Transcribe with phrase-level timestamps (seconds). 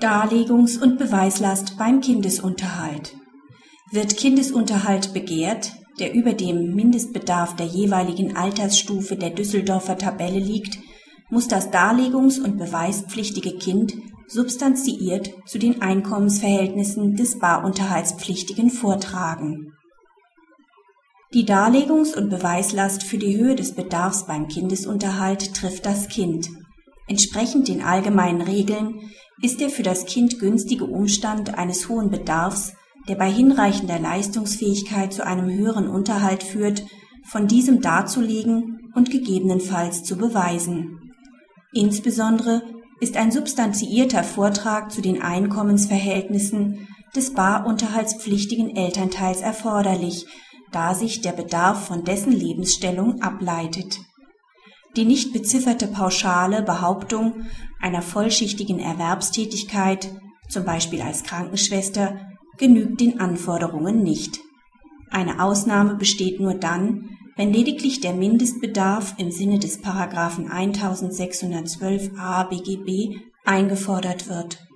[0.00, 3.14] Darlegungs- und Beweislast beim Kindesunterhalt.
[3.90, 10.78] Wird Kindesunterhalt begehrt, der über dem Mindestbedarf der jeweiligen Altersstufe der Düsseldorfer Tabelle liegt,
[11.30, 13.94] muss das darlegungs- und beweispflichtige Kind
[14.28, 19.72] substanziiert zu den Einkommensverhältnissen des Barunterhaltspflichtigen vortragen.
[21.32, 26.50] Die Darlegungs- und Beweislast für die Höhe des Bedarfs beim Kindesunterhalt trifft das Kind.
[27.08, 29.00] Entsprechend den allgemeinen Regeln
[29.42, 32.74] ist der für das Kind günstige Umstand eines hohen Bedarfs,
[33.08, 36.82] der bei hinreichender Leistungsfähigkeit zu einem höheren Unterhalt führt,
[37.24, 41.12] von diesem darzulegen und gegebenenfalls zu beweisen.
[41.72, 42.62] Insbesondere
[43.00, 50.26] ist ein substanziierter Vortrag zu den Einkommensverhältnissen des barunterhaltspflichtigen Elternteils erforderlich,
[50.72, 53.98] da sich der Bedarf von dessen Lebensstellung ableitet.
[54.96, 57.44] Die nicht bezifferte pauschale Behauptung
[57.80, 60.10] einer vollschichtigen Erwerbstätigkeit,
[60.48, 62.18] zum Beispiel als Krankenschwester,
[62.56, 64.40] genügt den Anforderungen nicht.
[65.10, 73.18] Eine Ausnahme besteht nur dann, wenn lediglich der Mindestbedarf im Sinne des Paragraphen 1612a BGB
[73.44, 74.66] eingefordert wird.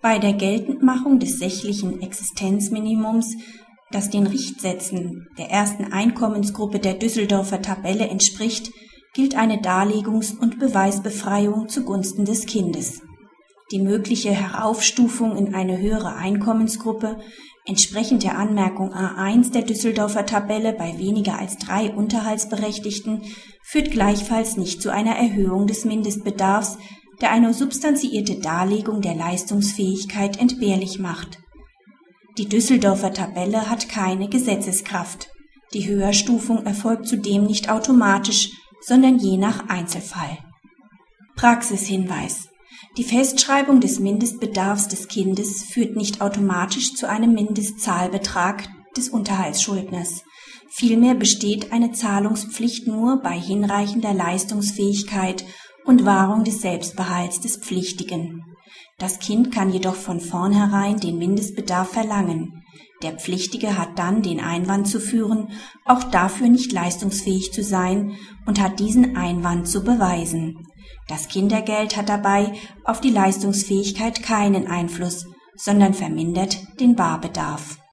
[0.00, 3.34] Bei der Geltendmachung des sächlichen Existenzminimums,
[3.90, 8.70] das den Richtsätzen der ersten Einkommensgruppe der Düsseldorfer Tabelle entspricht,
[9.16, 13.00] gilt eine Darlegungs- und Beweisbefreiung zugunsten des Kindes.
[13.72, 17.16] Die mögliche Heraufstufung in eine höhere Einkommensgruppe
[17.64, 23.22] entsprechend der Anmerkung A1 der Düsseldorfer Tabelle bei weniger als drei Unterhaltsberechtigten
[23.62, 26.76] führt gleichfalls nicht zu einer Erhöhung des Mindestbedarfs,
[27.22, 31.38] der eine substanziierte Darlegung der Leistungsfähigkeit entbehrlich macht.
[32.36, 35.30] Die Düsseldorfer Tabelle hat keine Gesetzeskraft.
[35.72, 38.50] Die Höherstufung erfolgt zudem nicht automatisch,
[38.86, 40.38] sondern je nach Einzelfall.
[41.34, 42.48] Praxishinweis
[42.96, 50.24] die Festschreibung des Mindestbedarfs des Kindes führt nicht automatisch zu einem Mindestzahlbetrag des Unterhaltsschuldners.
[50.70, 55.44] Vielmehr besteht eine Zahlungspflicht nur bei hinreichender Leistungsfähigkeit
[55.84, 58.44] und Wahrung des Selbstbehalts des Pflichtigen.
[58.98, 62.64] Das Kind kann jedoch von vornherein den Mindestbedarf verlangen.
[63.02, 65.50] Der Pflichtige hat dann den Einwand zu führen,
[65.84, 70.66] auch dafür nicht leistungsfähig zu sein und hat diesen Einwand zu beweisen.
[71.08, 72.52] Das Kindergeld hat dabei
[72.84, 77.78] auf die Leistungsfähigkeit keinen Einfluss, sondern vermindert den Barbedarf